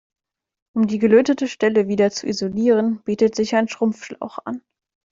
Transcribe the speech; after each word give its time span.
Um 0.75 0.87
die 0.87 0.97
gelötete 0.97 1.47
Stelle 1.47 1.87
wieder 1.87 2.09
zu 2.09 2.25
isolieren, 2.25 3.03
bietet 3.03 3.35
sich 3.35 3.53
ein 3.55 3.67
Schrumpfschlauch 3.67 4.39
an. 4.45 4.63